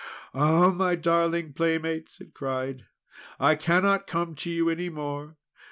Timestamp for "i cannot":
3.39-4.07